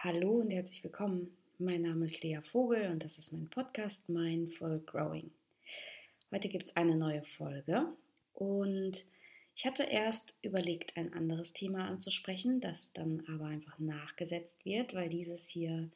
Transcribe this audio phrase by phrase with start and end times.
[0.00, 1.36] Hallo und herzlich willkommen.
[1.58, 5.32] Mein Name ist Lea Vogel und das ist mein Podcast Mindful Growing.
[6.30, 7.84] Heute gibt es eine neue Folge
[8.32, 9.04] und
[9.56, 15.08] ich hatte erst überlegt, ein anderes Thema anzusprechen, das dann aber einfach nachgesetzt wird, weil
[15.08, 15.88] dieses hier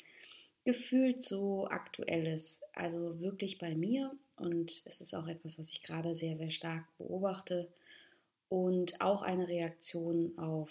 [0.65, 2.61] gefühlt so aktuell ist.
[2.73, 6.85] Also wirklich bei mir und es ist auch etwas, was ich gerade sehr, sehr stark
[6.99, 7.69] beobachte
[8.49, 10.71] und auch eine Reaktion auf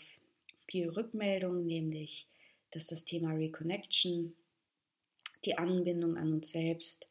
[0.68, 2.28] viel Rückmeldung, nämlich
[2.72, 4.34] dass das Thema Reconnection,
[5.46, 7.08] die Anbindung an uns selbst,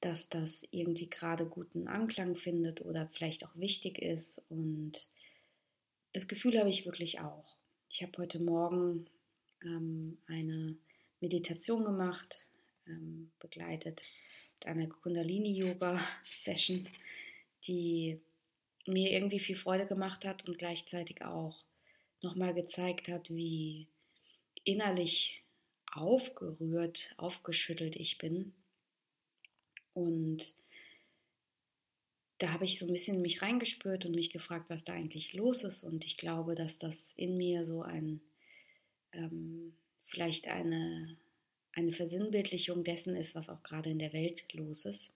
[0.00, 4.42] dass das irgendwie gerade guten Anklang findet oder vielleicht auch wichtig ist.
[4.50, 5.08] Und
[6.12, 7.56] das Gefühl habe ich wirklich auch.
[7.88, 9.06] Ich habe heute Morgen
[9.62, 10.76] ähm, eine
[11.20, 12.46] Meditation gemacht,
[12.86, 14.02] ähm, begleitet
[14.58, 16.86] mit einer Kundalini-Yoga-Session,
[17.66, 18.20] die
[18.86, 21.64] mir irgendwie viel Freude gemacht hat und gleichzeitig auch
[22.20, 23.88] nochmal gezeigt hat, wie
[24.64, 25.42] innerlich
[25.92, 28.52] aufgerührt, aufgeschüttelt ich bin.
[29.92, 30.54] Und
[32.38, 35.62] da habe ich so ein bisschen mich reingespürt und mich gefragt, was da eigentlich los
[35.62, 35.84] ist.
[35.84, 38.20] Und ich glaube, dass das in mir so ein,
[39.12, 41.16] ähm, vielleicht eine,
[41.72, 45.12] eine Versinnbildlichung dessen ist, was auch gerade in der Welt los ist.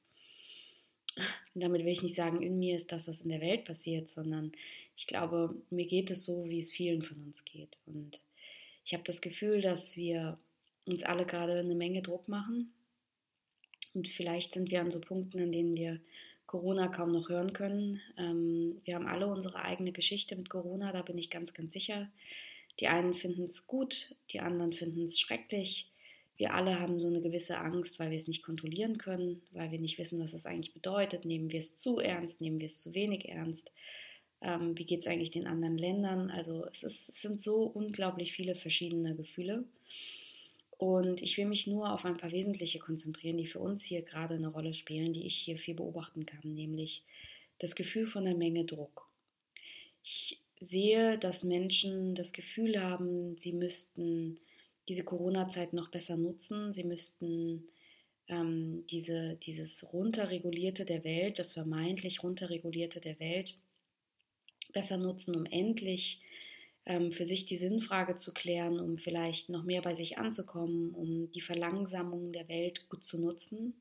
[1.55, 4.09] Und damit will ich nicht sagen, in mir ist das, was in der Welt passiert,
[4.09, 4.53] sondern
[4.97, 7.79] ich glaube, mir geht es so, wie es vielen von uns geht.
[7.87, 8.21] Und
[8.89, 10.39] ich habe das Gefühl, dass wir
[10.87, 12.73] uns alle gerade eine Menge Druck machen.
[13.93, 16.01] Und vielleicht sind wir an so Punkten, an denen wir
[16.47, 18.01] Corona kaum noch hören können.
[18.17, 22.09] Ähm, wir haben alle unsere eigene Geschichte mit Corona, da bin ich ganz, ganz sicher.
[22.81, 25.91] Die einen finden es gut, die anderen finden es schrecklich.
[26.39, 29.81] Wir alle haben so eine gewisse Angst, weil wir es nicht kontrollieren können, weil wir
[29.81, 31.27] nicht wissen, was das eigentlich bedeutet.
[31.27, 33.71] Nehmen wir es zu ernst, nehmen wir es zu wenig ernst
[34.41, 36.31] ähm, wie geht es eigentlich den anderen Ländern.
[36.31, 39.65] Also es, ist, es sind so unglaublich viele verschiedene Gefühle.
[40.79, 44.35] Und ich will mich nur auf ein paar wesentliche konzentrieren, die für uns hier gerade
[44.35, 47.03] eine Rolle spielen, die ich hier viel beobachten kann, nämlich
[47.59, 49.09] das Gefühl von der Menge Druck.
[50.05, 54.39] Ich sehe, dass Menschen das Gefühl haben, sie müssten
[54.89, 57.65] diese Corona-Zeit noch besser nutzen, sie müssten
[58.29, 63.59] ähm, diese, dieses runterregulierte der Welt, das vermeintlich runterregulierte der Welt
[64.73, 66.21] besser nutzen, um endlich
[66.89, 71.31] ähm, für sich die Sinnfrage zu klären, um vielleicht noch mehr bei sich anzukommen, um
[71.33, 73.75] die Verlangsamung der Welt gut zu nutzen.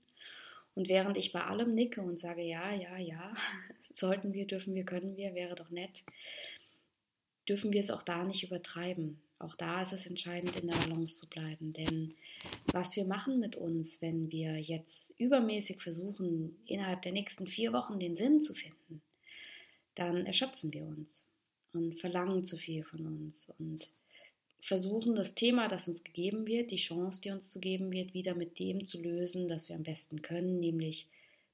[0.76, 3.34] Und während ich bei allem nicke und sage, ja, ja, ja,
[3.94, 6.04] sollten wir, dürfen wir, können wir, wäre doch nett,
[7.48, 9.20] dürfen wir es auch da nicht übertreiben.
[9.40, 11.72] Auch da ist es entscheidend, in der Balance zu bleiben.
[11.72, 12.16] Denn
[12.74, 18.00] was wir machen mit uns, wenn wir jetzt übermäßig versuchen, innerhalb der nächsten vier Wochen
[18.00, 19.02] den Sinn zu finden,
[19.98, 21.26] dann erschöpfen wir uns
[21.74, 23.90] und verlangen zu viel von uns und
[24.62, 28.36] versuchen das Thema, das uns gegeben wird, die Chance, die uns zu geben wird, wieder
[28.36, 31.08] mit dem zu lösen, das wir am besten können, nämlich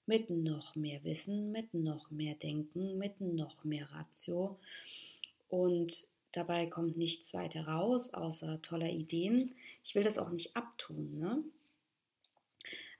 [0.05, 4.57] mit noch mehr Wissen, mit noch mehr Denken, mit noch mehr Ratio.
[5.49, 9.55] Und dabei kommt nichts weiter raus, außer toller Ideen.
[9.85, 11.19] Ich will das auch nicht abtun.
[11.19, 11.43] Ne?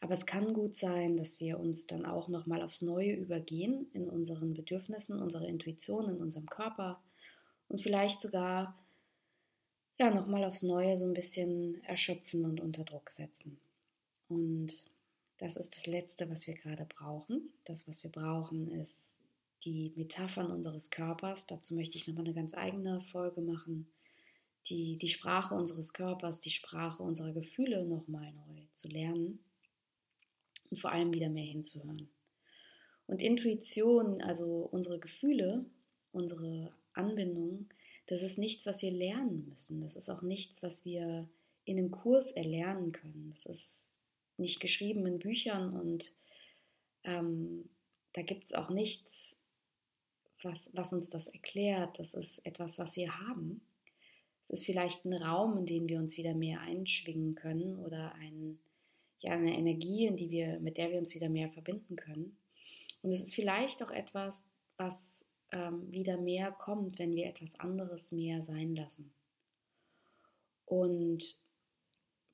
[0.03, 4.09] Aber es kann gut sein, dass wir uns dann auch nochmal aufs Neue übergehen in
[4.09, 7.01] unseren Bedürfnissen, unserer Intuition, in unserem Körper
[7.69, 8.77] und vielleicht sogar
[9.97, 13.61] ja nochmal aufs Neue so ein bisschen erschöpfen und unter Druck setzen.
[14.27, 14.73] Und
[15.37, 17.53] das ist das Letzte, was wir gerade brauchen.
[17.63, 19.07] Das, was wir brauchen, ist
[19.63, 21.47] die Metaphern unseres Körpers.
[21.47, 23.87] Dazu möchte ich nochmal eine ganz eigene Folge machen.
[24.65, 29.39] Die, die Sprache unseres Körpers, die Sprache unserer Gefühle nochmal neu zu lernen
[30.73, 32.09] und vor allem wieder mehr hinzuhören.
[33.05, 35.65] Und Intuition, also unsere Gefühle,
[36.11, 37.69] unsere Anbindung,
[38.07, 39.81] das ist nichts, was wir lernen müssen.
[39.81, 41.29] Das ist auch nichts, was wir
[41.65, 43.29] in einem Kurs erlernen können.
[43.35, 43.85] Das ist
[44.37, 46.11] nicht geschrieben in Büchern und
[47.03, 47.69] ähm,
[48.13, 49.35] da gibt es auch nichts,
[50.41, 51.99] was, was uns das erklärt.
[51.99, 53.61] Das ist etwas, was wir haben.
[54.45, 58.57] Es ist vielleicht ein Raum, in den wir uns wieder mehr einschwingen können oder ein,
[59.23, 62.37] ja eine Energie, in die wir, mit der wir uns wieder mehr verbinden können.
[63.01, 64.45] Und es ist vielleicht auch etwas,
[64.77, 69.13] was ähm, wieder mehr kommt, wenn wir etwas anderes mehr sein lassen.
[70.65, 71.37] Und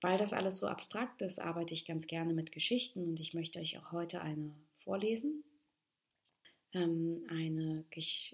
[0.01, 3.59] weil das alles so abstrakt ist, arbeite ich ganz gerne mit Geschichten und ich möchte
[3.59, 4.53] euch auch heute eine
[4.83, 5.43] vorlesen.
[6.73, 7.83] Ähm, eine,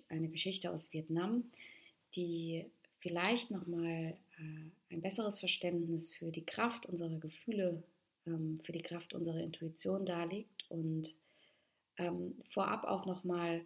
[0.09, 1.51] eine Geschichte aus Vietnam,
[2.15, 2.65] die
[2.99, 7.83] vielleicht nochmal äh, ein besseres Verständnis für die Kraft unserer Gefühle
[8.27, 10.65] ähm, für die Kraft unserer Intuition darlegt.
[10.69, 11.15] Und
[11.97, 13.65] ähm, vorab auch nochmal,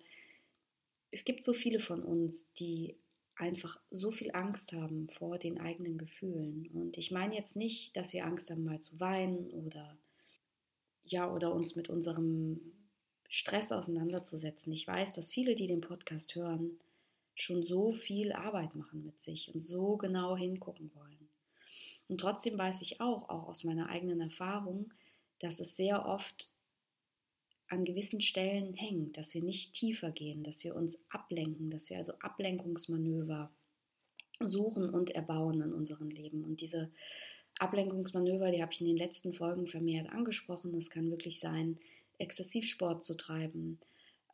[1.11, 2.95] es gibt so viele von uns, die
[3.35, 6.67] einfach so viel Angst haben vor den eigenen Gefühlen.
[6.73, 9.97] Und ich meine jetzt nicht, dass wir Angst haben, mal zu weinen oder
[11.03, 12.59] ja, oder uns mit unserem
[13.29, 14.71] Stress auseinanderzusetzen.
[14.73, 16.79] Ich weiß, dass viele, die den Podcast hören,
[17.35, 21.28] schon so viel Arbeit machen mit sich und so genau hingucken wollen.
[22.09, 24.91] Und trotzdem weiß ich auch, auch aus meiner eigenen Erfahrung,
[25.39, 26.49] dass es sehr oft
[27.67, 31.97] an gewissen Stellen hängt, dass wir nicht tiefer gehen, dass wir uns ablenken, dass wir
[31.97, 33.51] also Ablenkungsmanöver
[34.43, 36.43] suchen und erbauen in unserem Leben.
[36.43, 36.89] Und diese
[37.59, 40.73] Ablenkungsmanöver, die habe ich in den letzten Folgen vermehrt angesprochen.
[40.75, 41.77] Es kann wirklich sein,
[42.17, 43.79] Exzessivsport zu treiben,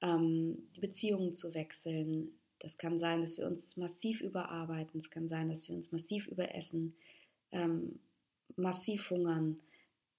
[0.02, 2.40] ähm, Beziehungen zu wechseln.
[2.60, 5.00] Das kann sein, dass wir uns massiv überarbeiten.
[5.00, 6.96] Es kann sein, dass wir uns massiv überessen,
[7.52, 8.00] ähm,
[8.56, 9.60] massiv hungern,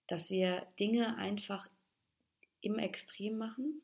[0.07, 1.69] dass wir Dinge einfach
[2.61, 3.83] im Extrem machen,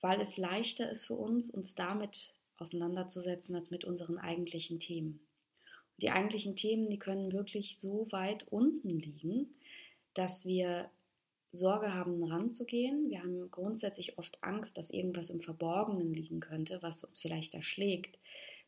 [0.00, 5.20] weil es leichter ist für uns, uns damit auseinanderzusetzen, als mit unseren eigentlichen Themen.
[5.94, 9.54] Und die eigentlichen Themen, die können wirklich so weit unten liegen,
[10.14, 10.90] dass wir
[11.52, 13.08] Sorge haben, ranzugehen.
[13.10, 18.18] Wir haben grundsätzlich oft Angst, dass irgendwas im Verborgenen liegen könnte, was uns vielleicht erschlägt.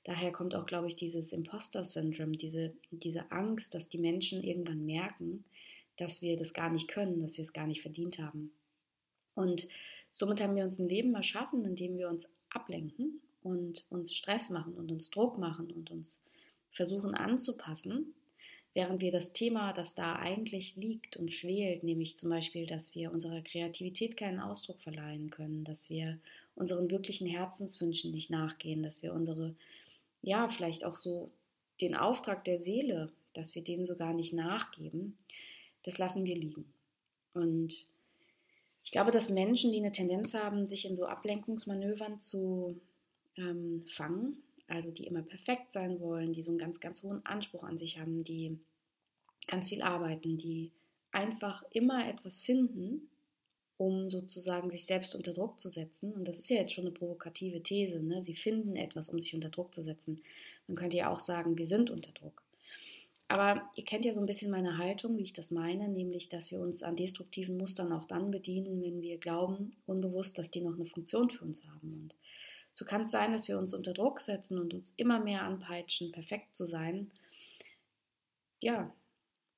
[0.04, 5.44] Daher kommt auch, glaube ich, dieses Imposter-Syndrom, diese, diese Angst, dass die Menschen irgendwann merken,
[5.96, 8.52] dass wir das gar nicht können, dass wir es gar nicht verdient haben.
[9.34, 9.68] Und
[10.10, 14.50] somit haben wir uns ein Leben erschaffen, in dem wir uns ablenken und uns Stress
[14.50, 16.18] machen und uns Druck machen und uns
[16.70, 18.14] versuchen anzupassen,
[18.74, 23.12] während wir das Thema, das da eigentlich liegt und schwelt, nämlich zum Beispiel, dass wir
[23.12, 26.18] unserer Kreativität keinen Ausdruck verleihen können, dass wir
[26.54, 29.54] unseren wirklichen Herzenswünschen nicht nachgehen, dass wir unsere,
[30.22, 31.30] ja, vielleicht auch so
[31.80, 35.16] den Auftrag der Seele, dass wir dem sogar nicht nachgeben,
[35.84, 36.72] das lassen wir liegen.
[37.34, 37.86] Und
[38.82, 42.80] ich glaube, dass Menschen, die eine Tendenz haben, sich in so Ablenkungsmanövern zu
[43.36, 47.62] ähm, fangen, also die immer perfekt sein wollen, die so einen ganz, ganz hohen Anspruch
[47.62, 48.58] an sich haben, die
[49.46, 50.72] ganz viel arbeiten, die
[51.12, 53.08] einfach immer etwas finden,
[53.78, 56.12] um sozusagen sich selbst unter Druck zu setzen.
[56.12, 58.00] Und das ist ja jetzt schon eine provokative These.
[58.00, 58.22] Ne?
[58.22, 60.20] Sie finden etwas, um sich unter Druck zu setzen.
[60.66, 62.42] Man könnte ja auch sagen, wir sind unter Druck.
[63.28, 66.50] Aber ihr kennt ja so ein bisschen meine Haltung, wie ich das meine, nämlich, dass
[66.50, 70.74] wir uns an destruktiven Mustern auch dann bedienen, wenn wir glauben, unbewusst, dass die noch
[70.74, 71.92] eine Funktion für uns haben.
[71.92, 72.14] Und
[72.72, 76.10] so kann es sein, dass wir uns unter Druck setzen und uns immer mehr anpeitschen,
[76.10, 77.10] perfekt zu sein.
[78.62, 78.92] Ja,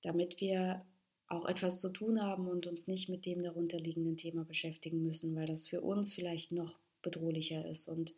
[0.02, 0.84] damit wir
[1.31, 5.47] auch etwas zu tun haben und uns nicht mit dem darunterliegenden Thema beschäftigen müssen, weil
[5.47, 7.88] das für uns vielleicht noch bedrohlicher ist.
[7.88, 8.12] Und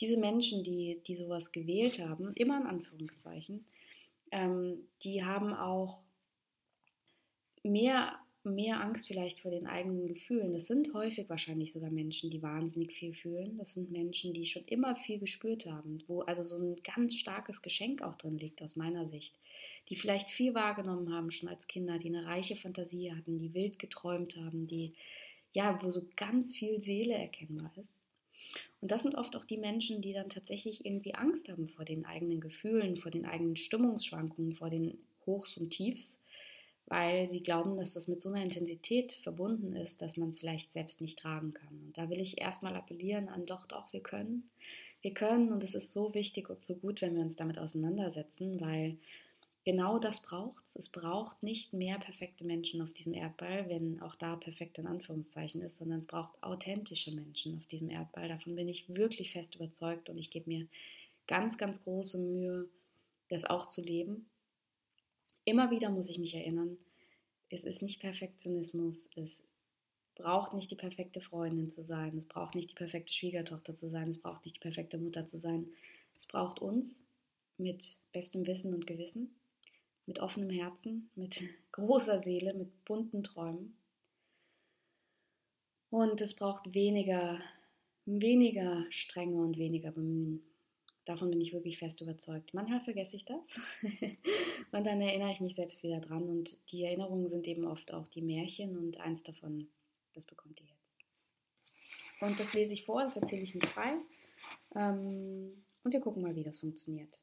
[0.00, 3.66] diese Menschen, die, die sowas gewählt haben, immer in Anführungszeichen,
[4.30, 5.98] ähm, die haben auch
[7.64, 10.52] mehr, mehr Angst vielleicht vor den eigenen Gefühlen.
[10.52, 13.56] Das sind häufig wahrscheinlich sogar Menschen, die wahnsinnig viel fühlen.
[13.58, 17.62] Das sind Menschen, die schon immer viel gespürt haben, wo also so ein ganz starkes
[17.62, 19.34] Geschenk auch drin liegt aus meiner Sicht.
[19.88, 23.78] Die vielleicht viel wahrgenommen haben schon als Kinder, die eine reiche Fantasie hatten, die wild
[23.78, 24.94] geträumt haben, die
[25.52, 27.98] ja, wo so ganz viel Seele erkennbar ist.
[28.80, 32.04] Und das sind oft auch die Menschen, die dann tatsächlich irgendwie Angst haben vor den
[32.04, 36.18] eigenen Gefühlen, vor den eigenen Stimmungsschwankungen, vor den Hochs und Tiefs,
[36.92, 40.74] weil sie glauben, dass das mit so einer Intensität verbunden ist, dass man es vielleicht
[40.74, 41.80] selbst nicht tragen kann.
[41.86, 44.50] Und da will ich erstmal appellieren an, doch, doch, wir können.
[45.00, 48.60] Wir können und es ist so wichtig und so gut, wenn wir uns damit auseinandersetzen,
[48.60, 48.98] weil
[49.64, 50.76] genau das braucht es.
[50.76, 55.62] Es braucht nicht mehr perfekte Menschen auf diesem Erdball, wenn auch da perfekt in Anführungszeichen
[55.62, 58.28] ist, sondern es braucht authentische Menschen auf diesem Erdball.
[58.28, 60.66] Davon bin ich wirklich fest überzeugt und ich gebe mir
[61.26, 62.68] ganz, ganz große Mühe,
[63.30, 64.26] das auch zu leben.
[65.44, 66.78] Immer wieder muss ich mich erinnern,
[67.52, 69.42] es ist nicht Perfektionismus, es
[70.14, 74.10] braucht nicht die perfekte Freundin zu sein, es braucht nicht die perfekte Schwiegertochter zu sein,
[74.10, 75.68] es braucht nicht die perfekte Mutter zu sein.
[76.18, 77.00] Es braucht uns
[77.58, 79.34] mit bestem Wissen und Gewissen
[80.06, 81.42] mit offenem Herzen, mit
[81.72, 83.76] großer Seele, mit bunten Träumen.
[85.90, 87.40] Und es braucht weniger,
[88.06, 90.42] weniger Strenge und weniger Bemühen.
[91.04, 92.54] Davon bin ich wirklich fest überzeugt.
[92.54, 93.58] Manchmal vergesse ich das
[94.72, 96.28] und dann erinnere ich mich selbst wieder dran.
[96.28, 99.68] Und die Erinnerungen sind eben oft auch die Märchen und eins davon,
[100.14, 100.94] das bekommt ihr jetzt.
[102.20, 103.96] Und das lese ich vor, das erzähle ich nicht frei.
[104.76, 107.20] Ähm, und wir gucken mal, wie das funktioniert.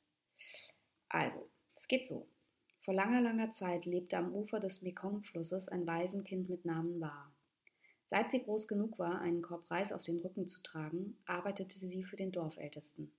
[1.08, 2.28] Also, es geht so.
[2.82, 7.32] Vor langer, langer Zeit lebte am Ufer des Mekong-Flusses ein Waisenkind mit Namen Wa.
[8.08, 12.04] Seit sie groß genug war, einen Korb Reis auf den Rücken zu tragen, arbeitete sie
[12.04, 13.12] für den Dorfältesten.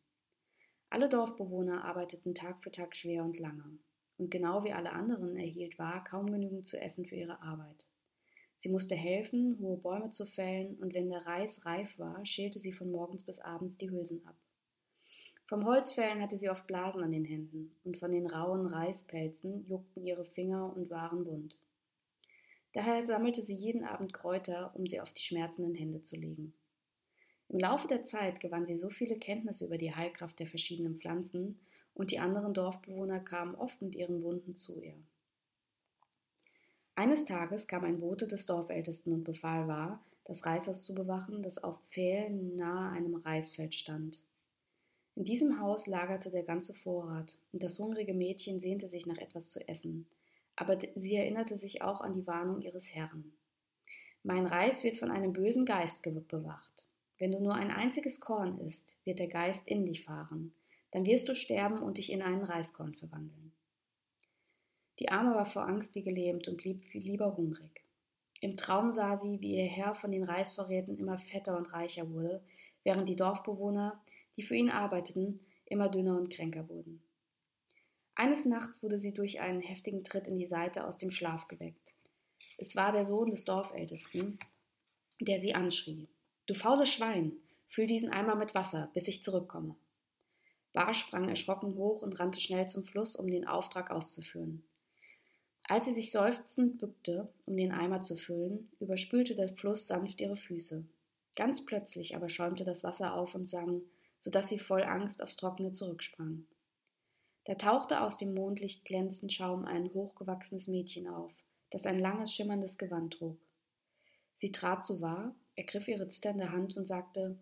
[0.93, 3.79] Alle Dorfbewohner arbeiteten Tag für Tag schwer und lange.
[4.19, 7.87] Und genau wie alle anderen erhielt Wa kaum genügend zu essen für ihre Arbeit.
[8.57, 12.73] Sie musste helfen, hohe Bäume zu fällen, und wenn der Reis reif war, schälte sie
[12.73, 14.35] von morgens bis abends die Hülsen ab.
[15.47, 20.05] Vom Holzfällen hatte sie oft Blasen an den Händen, und von den rauen Reispelzen juckten
[20.05, 21.57] ihre Finger und waren wund.
[22.73, 26.53] Daher sammelte sie jeden Abend Kräuter, um sie auf die schmerzenden Hände zu legen.
[27.53, 31.59] Im Laufe der Zeit gewann sie so viele Kenntnisse über die Heilkraft der verschiedenen Pflanzen,
[31.95, 34.95] und die anderen Dorfbewohner kamen oft mit ihren Wunden zu ihr.
[36.95, 41.59] Eines Tages kam ein Bote des Dorfältesten und befahl war, das Reishaus zu bewachen, das
[41.59, 44.23] auf Pfählen nahe einem Reisfeld stand.
[45.17, 49.51] In diesem Haus lagerte der ganze Vorrat, und das hungrige Mädchen sehnte sich nach etwas
[49.51, 50.07] zu essen,
[50.55, 53.33] aber sie erinnerte sich auch an die Warnung ihres Herrn.
[54.23, 56.70] Mein Reis wird von einem bösen Geist bewacht.
[57.21, 60.55] Wenn du nur ein einziges Korn isst, wird der Geist in dich fahren,
[60.91, 63.53] dann wirst du sterben und dich in einen Reiskorn verwandeln.
[64.99, 67.85] Die Arme war vor Angst wie gelähmt und blieb lieber hungrig.
[68.41, 72.43] Im Traum sah sie, wie ihr Herr von den Reisvorräten immer fetter und reicher wurde,
[72.85, 74.03] während die Dorfbewohner,
[74.39, 77.03] die für ihn arbeiteten, immer dünner und kränker wurden.
[78.15, 81.95] Eines Nachts wurde sie durch einen heftigen Tritt in die Seite aus dem Schlaf geweckt.
[82.57, 84.39] Es war der Sohn des Dorfältesten,
[85.21, 86.09] der sie anschrie.
[86.51, 87.35] Du faules Schwein,
[87.69, 89.77] füll diesen Eimer mit Wasser, bis ich zurückkomme.
[90.73, 94.65] Bar sprang erschrocken hoch und rannte schnell zum Fluss, um den Auftrag auszuführen.
[95.69, 100.35] Als sie sich seufzend bückte, um den Eimer zu füllen, überspülte der Fluss sanft ihre
[100.35, 100.85] Füße.
[101.37, 103.83] Ganz plötzlich aber schäumte das Wasser auf und sang,
[104.19, 106.49] so dass sie voll Angst aufs Trockene zurücksprang.
[107.45, 111.33] Da tauchte aus dem Mondlicht glänzend Schaum ein hochgewachsenes Mädchen auf,
[111.71, 113.39] das ein langes, schimmerndes Gewand trug.
[114.35, 115.01] Sie trat zu
[115.61, 117.39] ergriff ihre zitternde Hand und sagte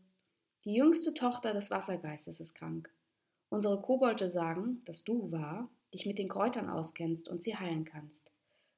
[0.64, 2.90] Die jüngste Tochter des Wassergeistes ist krank.
[3.48, 8.30] Unsere Kobolde sagen, dass du wahr dich mit den Kräutern auskennst und sie heilen kannst.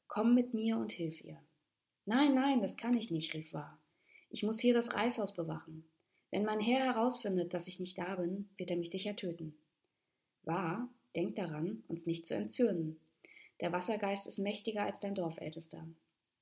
[0.06, 1.40] Komm mit mir und hilf ihr.
[2.04, 3.80] Nein, nein, das kann ich nicht, rief wahr.
[4.28, 5.84] Ich muss hier das Reishaus bewachen.
[6.30, 9.56] Wenn mein Herr herausfindet, dass ich nicht da bin, wird er mich sicher töten.
[10.44, 13.00] Wahr, denk daran, uns nicht zu entzürnen.
[13.60, 15.84] Der Wassergeist ist mächtiger als dein Dorfältester.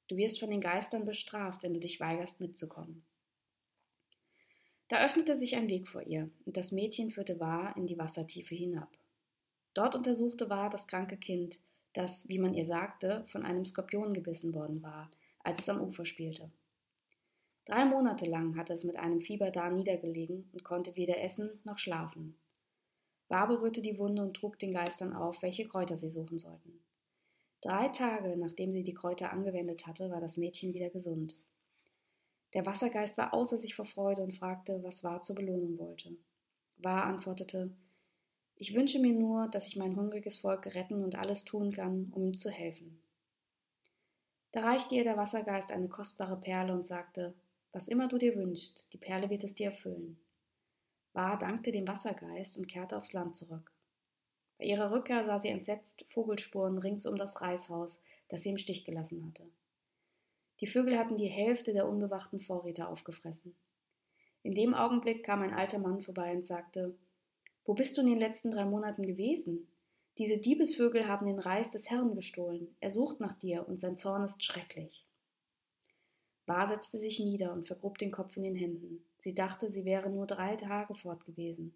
[0.08, 3.04] Du wirst von den Geistern bestraft, wenn du dich weigerst mitzukommen.
[4.88, 8.54] Da öffnete sich ein Weg vor ihr, und das Mädchen führte War in die Wassertiefe
[8.54, 8.88] hinab.
[9.74, 11.60] Dort untersuchte War das kranke Kind,
[11.92, 15.10] das, wie man ihr sagte, von einem Skorpion gebissen worden war,
[15.44, 16.50] als es am Ufer spielte.
[17.66, 21.76] Drei Monate lang hatte es mit einem Fieber da niedergelegen und konnte weder essen noch
[21.76, 22.34] schlafen.
[23.28, 26.80] War berührte die Wunde und trug den Geistern auf, welche Kräuter sie suchen sollten.
[27.60, 31.36] Drei Tage, nachdem sie die Kräuter angewendet hatte, war das Mädchen wieder gesund.
[32.54, 36.16] Der Wassergeist war außer sich vor Freude und fragte, was War zur Belohnung wollte.
[36.78, 37.70] War antwortete,
[38.60, 42.24] ich wünsche mir nur, dass ich mein hungriges Volk retten und alles tun kann, um
[42.24, 43.00] ihm zu helfen.
[44.52, 47.34] Da reichte ihr der Wassergeist eine kostbare Perle und sagte,
[47.72, 50.18] was immer du dir wünschst, die Perle wird es dir erfüllen.
[51.12, 53.72] War dankte dem Wassergeist und kehrte aufs Land zurück.
[54.58, 58.84] Bei ihrer Rückkehr sah sie entsetzt Vogelspuren rings um das Reishaus, das sie im Stich
[58.84, 59.44] gelassen hatte.
[60.60, 63.54] Die Vögel hatten die Hälfte der unbewachten Vorräte aufgefressen.
[64.42, 66.96] In dem Augenblick kam ein alter Mann vorbei und sagte
[67.64, 69.68] Wo bist du in den letzten drei Monaten gewesen?
[70.18, 72.74] Diese Diebesvögel haben den Reis des Herrn gestohlen.
[72.80, 75.06] Er sucht nach dir, und sein Zorn ist schrecklich.
[76.44, 79.04] Bar setzte sich nieder und vergrub den Kopf in den Händen.
[79.18, 81.72] Sie dachte, sie wäre nur drei Tage fort gewesen.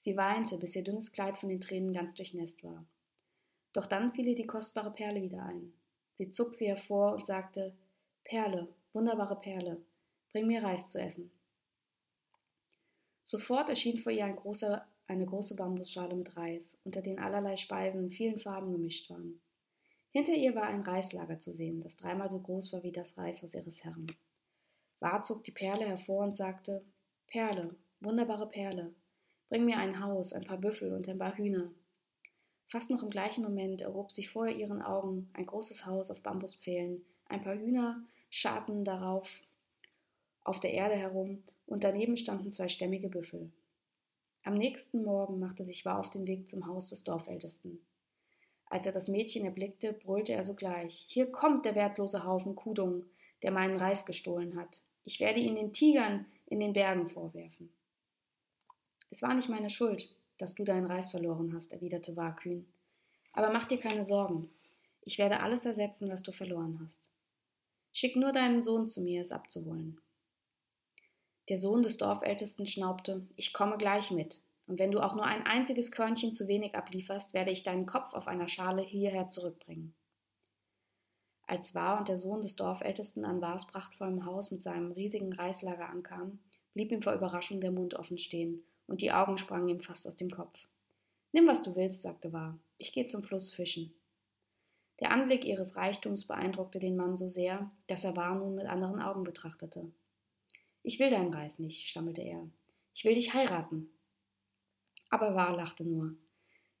[0.00, 2.84] Sie weinte, bis ihr dünnes Kleid von den Tränen ganz durchnässt war.
[3.72, 5.72] Doch dann fiel ihr die kostbare Perle wieder ein.
[6.18, 7.74] Sie zog sie hervor und sagte
[8.24, 9.80] Perle, wunderbare Perle,
[10.32, 11.30] bring mir Reis zu essen.
[13.22, 18.04] Sofort erschien vor ihr ein großer, eine große Bambusschale mit Reis, unter den allerlei Speisen
[18.04, 19.40] in vielen Farben gemischt waren.
[20.10, 23.54] Hinter ihr war ein Reislager zu sehen, das dreimal so groß war wie das Reishaus
[23.54, 24.06] ihres Herrn.
[25.00, 26.84] War zog die Perle hervor und sagte
[27.26, 28.94] Perle, wunderbare Perle,
[29.48, 31.70] bring mir ein Haus, ein paar Büffel und ein paar Hühner.
[32.68, 37.02] Fast noch im gleichen Moment erhob sich vor ihren Augen ein großes Haus auf Bambuspfählen,
[37.26, 39.40] ein paar Hühner scharten darauf
[40.44, 43.52] auf der Erde herum, und daneben standen zwei stämmige Büffel.
[44.42, 47.80] Am nächsten Morgen machte sich War auf den Weg zum Haus des Dorfältesten.
[48.64, 53.04] Als er das Mädchen erblickte, brüllte er sogleich Hier kommt der wertlose Haufen Kudung,
[53.42, 54.82] der meinen Reis gestohlen hat.
[55.04, 57.70] Ich werde ihn den Tigern in den Bergen vorwerfen.
[59.10, 62.66] Es war nicht meine Schuld, dass du deinen Reis verloren hast, erwiderte Warkühn.
[63.32, 64.50] Aber mach dir keine Sorgen.
[65.02, 67.08] Ich werde alles ersetzen, was du verloren hast.
[67.92, 70.00] Schick nur deinen Sohn zu mir, es abzuholen.
[71.48, 74.40] Der Sohn des Dorfältesten schnaubte Ich komme gleich mit.
[74.66, 78.12] Und wenn du auch nur ein einziges Körnchen zu wenig ablieferst, werde ich deinen Kopf
[78.12, 79.94] auf einer Schale hierher zurückbringen.
[81.46, 85.88] Als War und der Sohn des Dorfältesten an Wars prachtvollem Haus mit seinem riesigen Reislager
[85.88, 86.38] ankamen,
[86.74, 90.16] blieb ihm vor Überraschung der Mund offen stehen und die Augen sprangen ihm fast aus
[90.16, 90.58] dem Kopf.
[91.30, 92.58] Nimm, was du willst, sagte War.
[92.78, 93.94] Ich gehe zum Fluss fischen.
[95.00, 99.00] Der Anblick ihres Reichtums beeindruckte den Mann so sehr, dass er War nun mit anderen
[99.00, 99.92] Augen betrachtete.
[100.82, 102.48] Ich will deinen Reis nicht, stammelte er.
[102.94, 103.90] Ich will dich heiraten.
[105.10, 106.16] Aber War lachte nur.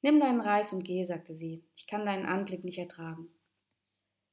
[0.00, 1.62] Nimm deinen Reis und geh, sagte sie.
[1.76, 3.28] Ich kann deinen Anblick nicht ertragen.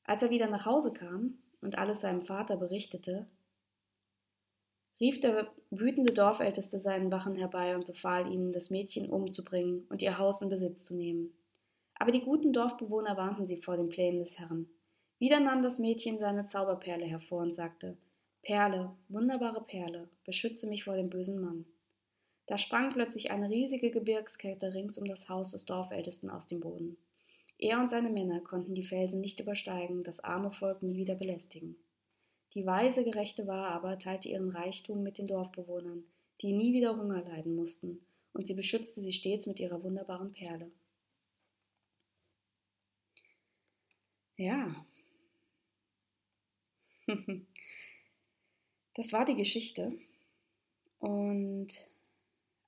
[0.03, 3.27] Als er wieder nach Hause kam und alles seinem Vater berichtete,
[4.99, 10.17] rief der wütende Dorfälteste seinen Wachen herbei und befahl ihnen, das Mädchen umzubringen und ihr
[10.17, 11.33] Haus in Besitz zu nehmen.
[11.95, 14.67] Aber die guten Dorfbewohner warnten sie vor den Plänen des Herrn.
[15.19, 17.97] Wieder nahm das Mädchen seine Zauberperle hervor und sagte
[18.41, 21.65] Perle, wunderbare Perle, beschütze mich vor dem bösen Mann.
[22.47, 26.97] Da sprang plötzlich eine riesige Gebirgskette rings um das Haus des Dorfältesten aus dem Boden.
[27.57, 31.75] Er und seine Männer konnten die Felsen nicht übersteigen, das arme Volk nie wieder belästigen.
[32.55, 36.05] Die weise Gerechte war aber teilte ihren Reichtum mit den Dorfbewohnern,
[36.41, 38.00] die nie wieder Hunger leiden mussten,
[38.31, 40.71] und sie beschützte sie stets mit ihrer wunderbaren Perle.
[44.38, 44.85] Ja.
[48.97, 49.91] Das war die Geschichte.
[51.00, 51.67] Und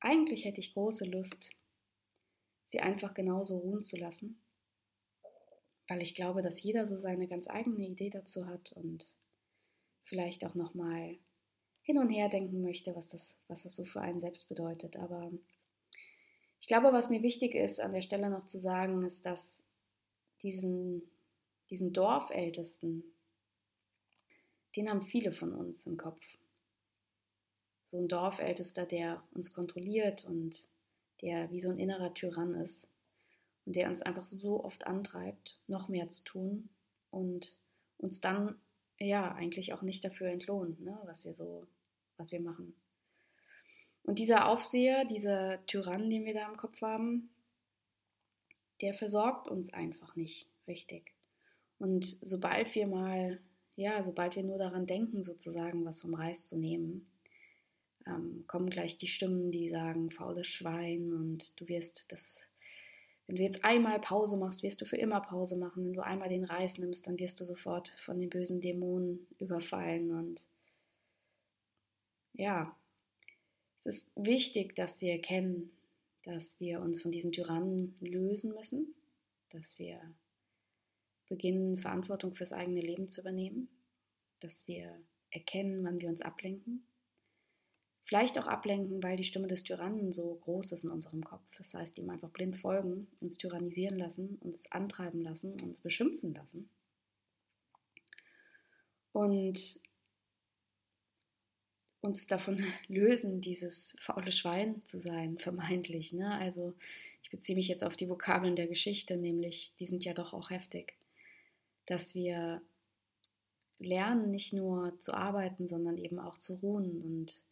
[0.01, 1.51] eigentlich hätte ich große Lust,
[2.65, 4.37] sie einfach genauso ruhen zu lassen,
[5.87, 9.15] weil ich glaube, dass jeder so seine ganz eigene Idee dazu hat und
[10.07, 11.17] vielleicht auch noch mal
[11.81, 14.97] hin und her denken möchte, was das, was das so für einen selbst bedeutet.
[14.97, 15.31] Aber
[16.59, 19.63] ich glaube, was mir wichtig ist, an der Stelle noch zu sagen, ist, dass
[20.41, 21.03] diesen,
[21.69, 23.03] diesen Dorfältesten,
[24.75, 26.21] den haben viele von uns im Kopf.
[27.85, 30.67] So ein Dorfältester, der uns kontrolliert und
[31.21, 32.87] der wie so ein innerer Tyrann ist
[33.65, 36.69] und der uns einfach so oft antreibt, noch mehr zu tun
[37.11, 37.57] und
[37.97, 38.59] uns dann
[38.99, 41.67] ja eigentlich auch nicht dafür entlohnt, ne, was wir so,
[42.17, 42.73] was wir machen.
[44.03, 47.29] Und dieser Aufseher, dieser Tyrann, den wir da im Kopf haben,
[48.81, 51.13] der versorgt uns einfach nicht richtig.
[51.79, 53.39] Und sobald wir mal,
[53.75, 57.07] ja, sobald wir nur daran denken, sozusagen was vom Reis zu nehmen,
[58.05, 62.47] ähm, kommen gleich die Stimmen, die sagen, faules Schwein und du wirst das
[63.27, 65.85] wenn du jetzt einmal Pause machst, wirst du für immer Pause machen.
[65.85, 70.11] Wenn du einmal den Reis nimmst, dann wirst du sofort von den bösen Dämonen überfallen.
[70.11, 70.47] Und
[72.33, 72.73] ja,
[73.79, 75.71] es ist wichtig, dass wir erkennen,
[76.23, 78.95] dass wir uns von diesen Tyrannen lösen müssen,
[79.49, 79.99] dass wir
[81.27, 83.67] beginnen, Verantwortung fürs eigene Leben zu übernehmen,
[84.39, 84.97] dass wir
[85.31, 86.86] erkennen, wann wir uns ablenken
[88.07, 91.43] Vielleicht auch ablenken, weil die Stimme des Tyrannen so groß ist in unserem Kopf.
[91.57, 96.69] Das heißt, ihm einfach blind folgen, uns tyrannisieren lassen, uns antreiben lassen, uns beschimpfen lassen.
[99.11, 99.81] Und
[101.99, 106.13] uns davon lösen, dieses faule Schwein zu sein, vermeintlich.
[106.13, 106.31] Ne?
[106.39, 106.75] Also
[107.23, 110.49] ich beziehe mich jetzt auf die Vokabeln der Geschichte, nämlich die sind ja doch auch
[110.49, 110.95] heftig,
[111.87, 112.61] dass wir
[113.79, 117.43] lernen, nicht nur zu arbeiten, sondern eben auch zu ruhen und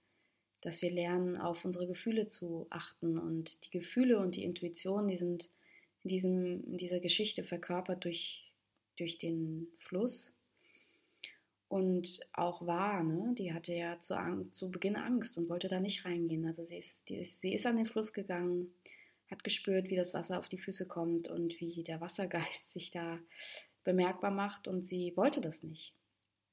[0.66, 3.20] dass wir lernen, auf unsere Gefühle zu achten.
[3.20, 5.48] Und die Gefühle und die Intuition, die sind
[6.04, 8.52] in, diesem, in dieser Geschichte verkörpert durch,
[8.98, 10.34] durch den Fluss.
[11.68, 13.36] Und auch war, ne?
[13.38, 14.16] die hatte ja zu,
[14.50, 16.48] zu Beginn Angst und wollte da nicht reingehen.
[16.48, 18.74] Also sie ist, die sie ist an den Fluss gegangen,
[19.30, 23.20] hat gespürt, wie das Wasser auf die Füße kommt und wie der Wassergeist sich da
[23.84, 25.94] bemerkbar macht und sie wollte das nicht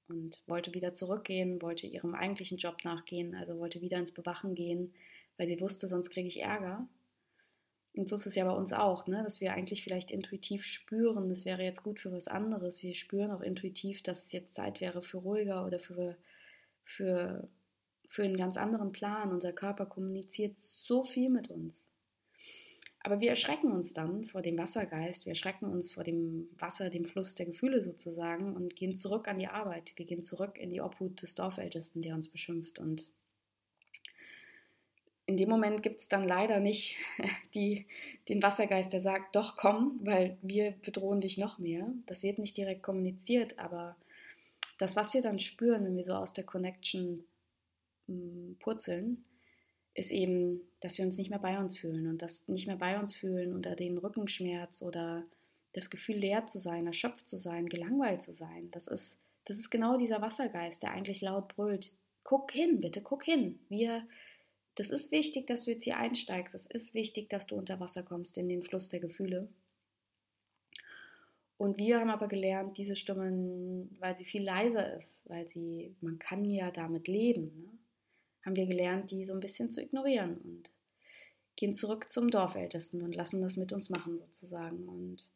[0.09, 4.95] und wollte wieder zurückgehen, wollte ihrem eigentlichen Job nachgehen, also wollte wieder ins Bewachen gehen,
[5.37, 6.87] weil sie wusste, sonst kriege ich Ärger.
[7.95, 9.23] Und so ist es ja bei uns auch, ne?
[9.23, 12.83] dass wir eigentlich vielleicht intuitiv spüren, das wäre jetzt gut für was anderes.
[12.83, 16.17] Wir spüren auch intuitiv, dass es jetzt Zeit wäre für ruhiger oder für,
[16.85, 17.49] für,
[18.09, 19.31] für einen ganz anderen Plan.
[19.31, 21.87] Unser Körper kommuniziert so viel mit uns.
[23.05, 27.05] Aber wir erschrecken uns dann vor dem Wassergeist, wir erschrecken uns vor dem Wasser, dem
[27.05, 29.93] Fluss der Gefühle sozusagen und gehen zurück an die Arbeit.
[29.97, 32.79] Wir gehen zurück in die Obhut des Dorfältesten, der uns beschimpft.
[32.79, 33.11] Und
[35.27, 36.97] in dem Moment gibt es dann leider nicht
[37.55, 37.87] die,
[38.29, 41.93] den Wassergeist, der sagt, doch komm, weil wir bedrohen dich noch mehr.
[42.07, 43.97] Das wird nicht direkt kommuniziert, aber
[44.79, 47.25] das, was wir dann spüren, wenn wir so aus der Connection
[48.07, 49.25] hm, purzeln,
[49.95, 52.99] ist eben, dass wir uns nicht mehr bei uns fühlen und das nicht mehr bei
[52.99, 55.25] uns fühlen unter den Rückenschmerz oder
[55.75, 58.71] das Gefühl leer zu sein, erschöpft zu sein, gelangweilt zu sein.
[58.71, 61.93] Das ist, das ist genau dieser Wassergeist, der eigentlich laut brüllt.
[62.25, 63.59] Guck hin, bitte, guck hin.
[63.69, 64.07] Wir,
[64.77, 66.55] das ist wichtig, dass du jetzt hier einsteigst.
[66.55, 69.49] Es ist wichtig, dass du unter Wasser kommst in den Fluss der Gefühle.
[71.59, 76.19] Und wir haben aber gelernt, diese Stimmen, weil sie viel leiser ist, weil sie, man
[76.19, 77.53] kann ja damit leben.
[77.63, 77.79] Ne?
[78.45, 80.39] Haben wir gelernt, die so ein bisschen zu ignorieren.
[80.39, 80.71] Und
[81.57, 84.89] gehen zurück zum Dorfältesten und lassen das mit uns machen sozusagen.
[84.89, 85.29] Und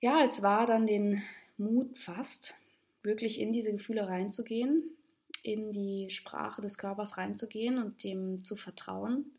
[0.00, 1.22] ja, als war dann den
[1.56, 2.54] Mut fast,
[3.02, 4.84] wirklich in diese Gefühle reinzugehen,
[5.42, 9.32] in die Sprache des Körpers reinzugehen und dem zu vertrauen.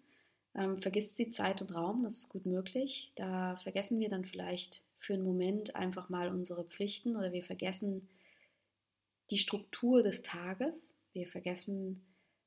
[0.56, 3.12] Ähm, vergisst sie Zeit und Raum, das ist gut möglich.
[3.15, 8.08] Da vergessen wir dann vielleicht für einen Moment einfach mal unsere Pflichten oder wir vergessen
[9.29, 10.93] die Struktur des Tages.
[11.13, 12.01] Wir vergessen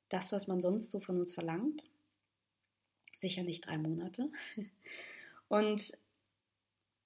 [0.09, 1.89] das, was man sonst so von uns verlangt.
[3.17, 4.29] Sicher nicht drei Monate.
[5.49, 5.97] Und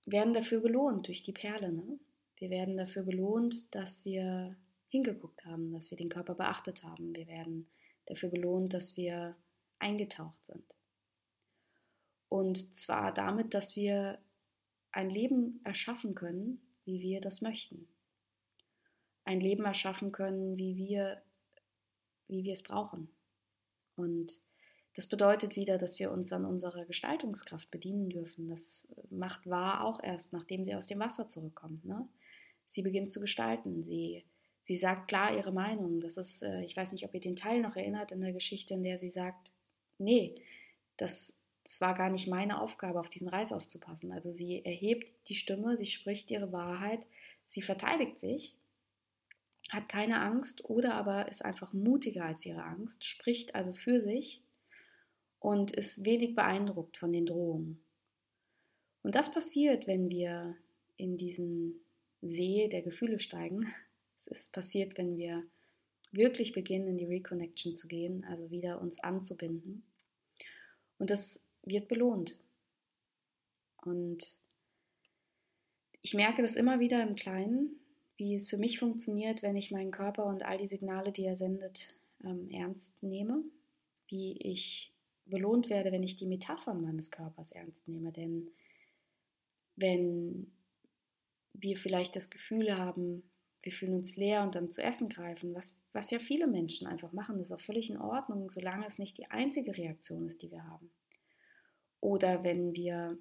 [0.05, 1.71] werden dafür belohnt durch die Perle.
[1.71, 1.99] Ne?
[2.37, 4.55] Wir werden dafür belohnt, dass wir
[4.89, 7.15] hingeguckt haben, dass wir den Körper beachtet haben.
[7.15, 7.67] Wir werden
[8.07, 9.35] dafür belohnt, dass wir
[9.79, 10.75] eingetaucht sind.
[12.29, 14.19] Und zwar damit, dass wir
[14.91, 17.87] ein Leben erschaffen können, wie wir das möchten.
[19.23, 21.21] Ein Leben erschaffen können, wie wir,
[22.31, 23.09] wie wir es brauchen.
[23.95, 24.39] Und
[24.95, 28.47] das bedeutet wieder, dass wir uns an unserer Gestaltungskraft bedienen dürfen.
[28.47, 31.85] Das macht wahr auch erst, nachdem sie aus dem Wasser zurückkommt.
[31.85, 32.07] Ne?
[32.67, 33.83] Sie beginnt zu gestalten.
[33.83, 34.25] Sie,
[34.63, 36.01] sie sagt klar ihre Meinung.
[36.01, 38.73] Das ist, äh, ich weiß nicht, ob ihr den Teil noch erinnert in der Geschichte,
[38.73, 39.53] in der sie sagt,
[39.97, 40.35] nee,
[40.97, 44.11] das, das war gar nicht meine Aufgabe, auf diesen Reis aufzupassen.
[44.11, 47.05] Also sie erhebt die Stimme, sie spricht ihre Wahrheit,
[47.45, 48.55] sie verteidigt sich,
[49.71, 54.43] hat keine Angst oder aber ist einfach mutiger als ihre Angst, spricht also für sich
[55.39, 57.81] und ist wenig beeindruckt von den Drohungen.
[59.01, 60.57] Und das passiert, wenn wir
[60.97, 61.79] in diesen
[62.21, 63.73] See der Gefühle steigen.
[64.19, 65.43] Es ist passiert, wenn wir
[66.11, 69.83] wirklich beginnen, in die Reconnection zu gehen, also wieder uns anzubinden.
[70.99, 72.37] Und das wird belohnt.
[73.77, 74.37] Und
[76.01, 77.80] ich merke das immer wieder im Kleinen,
[78.21, 81.37] wie es für mich funktioniert, wenn ich meinen Körper und all die Signale, die er
[81.37, 81.87] sendet,
[82.23, 83.43] ähm, ernst nehme,
[84.09, 84.93] wie ich
[85.25, 88.11] belohnt werde, wenn ich die Metaphern meines Körpers ernst nehme.
[88.11, 88.51] Denn
[89.75, 90.51] wenn
[91.53, 93.23] wir vielleicht das Gefühl haben,
[93.63, 97.13] wir fühlen uns leer und dann zu essen greifen, was, was ja viele Menschen einfach
[97.13, 100.51] machen, das ist auch völlig in Ordnung, solange es nicht die einzige Reaktion ist, die
[100.51, 100.91] wir haben.
[102.01, 103.17] Oder wenn wir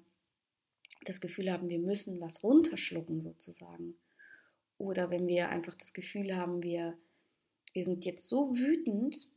[1.05, 3.95] das Gefühl haben, wir müssen was runterschlucken sozusagen.
[4.81, 6.97] Oder wenn wir einfach das Gefühl haben, wir,
[7.73, 9.29] wir sind jetzt so wütend,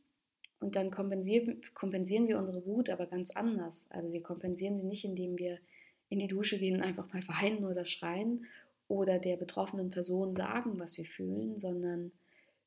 [0.59, 3.85] und dann kompensieren, kompensieren wir unsere Wut aber ganz anders.
[3.89, 5.59] Also wir kompensieren sie nicht, indem wir
[6.09, 8.45] in die Dusche gehen und einfach mal weinen oder schreien
[8.87, 12.11] oder der betroffenen Person sagen, was wir fühlen, sondern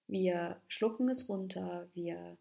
[0.06, 2.36] wir schlucken es runter, wir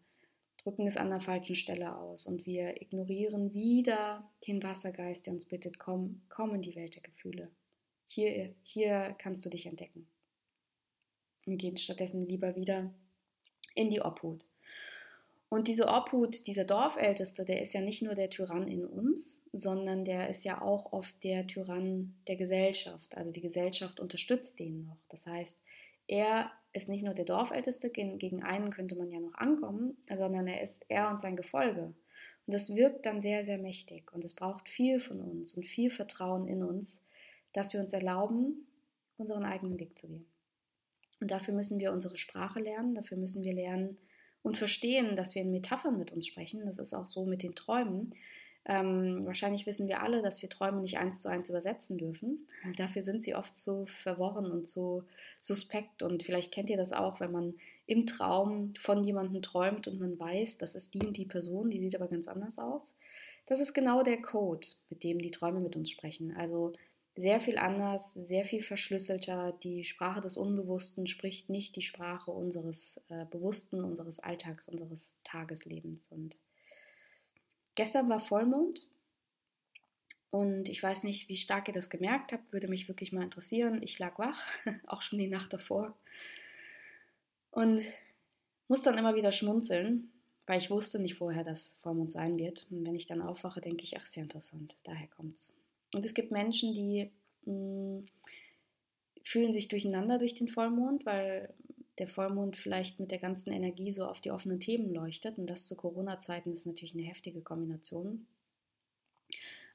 [0.62, 5.44] drücken es an der falschen Stelle aus und wir ignorieren wieder den Wassergeist, der uns
[5.44, 7.50] bittet, komm, komm in die Welt der Gefühle.
[8.06, 10.06] Hier, hier kannst du dich entdecken.
[11.48, 12.90] Und gehen stattdessen lieber wieder
[13.74, 14.44] in die Obhut.
[15.48, 20.04] Und diese Obhut, dieser Dorfälteste, der ist ja nicht nur der Tyrann in uns, sondern
[20.04, 23.16] der ist ja auch oft der Tyrann der Gesellschaft.
[23.16, 24.98] Also die Gesellschaft unterstützt den noch.
[25.08, 25.56] Das heißt,
[26.06, 30.60] er ist nicht nur der Dorfälteste, gegen einen könnte man ja noch ankommen, sondern er
[30.60, 31.94] ist er und sein Gefolge.
[32.46, 34.12] Und das wirkt dann sehr, sehr mächtig.
[34.12, 37.00] Und es braucht viel von uns und viel Vertrauen in uns,
[37.54, 38.66] dass wir uns erlauben,
[39.16, 40.26] unseren eigenen Weg zu gehen.
[41.20, 43.98] Und dafür müssen wir unsere Sprache lernen, dafür müssen wir lernen,
[44.42, 46.64] und verstehen, dass wir in Metaphern mit uns sprechen.
[46.64, 48.14] Das ist auch so mit den Träumen.
[48.64, 52.46] Ähm, wahrscheinlich wissen wir alle, dass wir Träume nicht eins zu eins übersetzen dürfen.
[52.76, 55.04] Dafür sind sie oft so verworren und so
[55.40, 56.02] suspekt.
[56.02, 57.54] Und vielleicht kennt ihr das auch, wenn man
[57.86, 61.80] im Traum von jemandem träumt und man weiß, das ist die und die Person, die
[61.80, 62.82] sieht aber ganz anders aus.
[63.46, 66.36] Das ist genau der Code, mit dem die Träume mit uns sprechen.
[66.36, 66.74] Also
[67.18, 69.52] sehr viel anders, sehr viel verschlüsselter.
[69.64, 76.06] Die Sprache des Unbewussten spricht nicht die Sprache unseres äh, Bewussten, unseres Alltags, unseres Tageslebens.
[76.12, 76.38] Und
[77.74, 78.86] gestern war Vollmond
[80.30, 83.82] und ich weiß nicht, wie stark ihr das gemerkt habt, würde mich wirklich mal interessieren.
[83.82, 84.40] Ich lag wach,
[84.86, 85.96] auch schon die Nacht davor.
[87.50, 87.82] Und
[88.68, 90.12] muss dann immer wieder schmunzeln,
[90.46, 92.68] weil ich wusste nicht vorher, dass Vollmond sein wird.
[92.70, 95.52] Und wenn ich dann aufwache, denke ich, ach, sehr interessant, daher kommt's.
[95.94, 97.10] Und es gibt Menschen, die
[97.44, 98.04] mh, hm,
[99.22, 101.52] fühlen sich durcheinander durch den Vollmond, weil
[101.98, 105.36] der Vollmond vielleicht mit der ganzen Energie so auf die offenen Themen leuchtet.
[105.36, 108.26] Und das zu Corona-Zeiten ist natürlich eine heftige Kombination.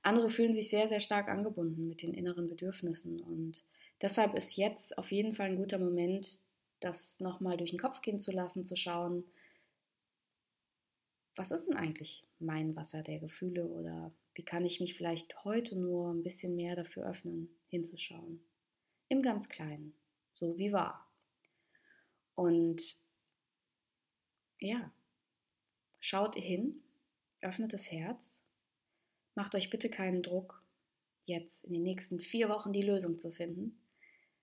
[0.02, 3.22] Andere fühlen sich sehr, sehr stark angebunden mit den inneren Bedürfnissen.
[3.22, 3.64] Und
[4.02, 6.40] deshalb ist jetzt auf jeden Fall ein guter Moment,
[6.80, 9.24] das nochmal durch den Kopf gehen zu lassen, zu schauen,
[11.36, 15.78] was ist denn eigentlich mein Wasser der Gefühle oder wie kann ich mich vielleicht heute
[15.78, 18.44] nur ein bisschen mehr dafür öffnen, hinzuschauen.
[19.10, 19.94] Im ganz Kleinen,
[20.34, 21.08] so wie war.
[22.36, 22.98] Und
[24.60, 24.92] ja,
[26.00, 26.82] schaut hin,
[27.42, 28.34] öffnet das Herz
[29.36, 30.62] macht euch bitte keinen Druck,
[31.26, 33.80] jetzt in den nächsten vier Wochen die Lösung zu finden.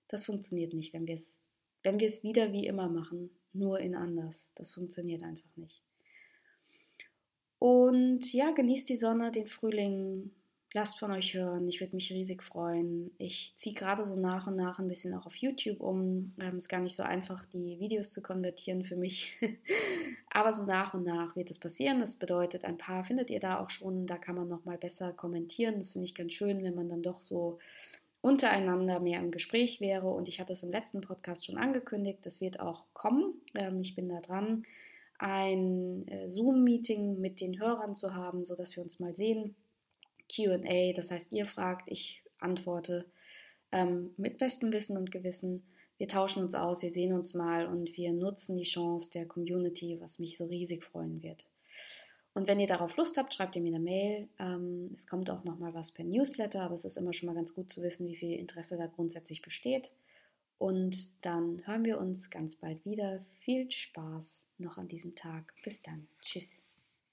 [0.08, 1.38] Das funktioniert nicht, wenn wir es
[1.82, 4.46] wenn wir es wieder wie immer machen, nur in anders.
[4.54, 5.82] Das funktioniert einfach nicht.
[7.60, 10.30] Und ja, genießt die Sonne, den Frühling,
[10.72, 11.68] lasst von euch hören.
[11.68, 13.10] Ich würde mich riesig freuen.
[13.18, 16.32] Ich ziehe gerade so nach und nach ein bisschen auch auf YouTube um.
[16.38, 19.36] Es ähm, ist gar nicht so einfach, die Videos zu konvertieren für mich.
[20.30, 22.00] Aber so nach und nach wird es passieren.
[22.00, 24.06] Das bedeutet, ein paar findet ihr da auch schon.
[24.06, 25.76] Da kann man nochmal besser kommentieren.
[25.76, 27.58] Das finde ich ganz schön, wenn man dann doch so
[28.22, 30.08] untereinander mehr im Gespräch wäre.
[30.08, 32.20] Und ich hatte es im letzten Podcast schon angekündigt.
[32.22, 33.34] Das wird auch kommen.
[33.54, 34.64] Ähm, ich bin da dran
[35.20, 39.54] ein äh, Zoom-Meeting mit den Hörern zu haben, sodass wir uns mal sehen.
[40.34, 43.04] QA, das heißt, ihr fragt, ich antworte
[43.70, 45.64] ähm, mit bestem Wissen und Gewissen.
[45.98, 49.98] Wir tauschen uns aus, wir sehen uns mal und wir nutzen die Chance der Community,
[50.00, 51.44] was mich so riesig freuen wird.
[52.32, 54.28] Und wenn ihr darauf Lust habt, schreibt ihr mir eine Mail.
[54.38, 57.54] Ähm, es kommt auch nochmal was per Newsletter, aber es ist immer schon mal ganz
[57.54, 59.90] gut zu wissen, wie viel Interesse da grundsätzlich besteht.
[60.60, 63.24] Und dann hören wir uns ganz bald wieder.
[63.40, 65.54] Viel Spaß noch an diesem Tag.
[65.64, 66.06] Bis dann.
[66.20, 66.60] Tschüss.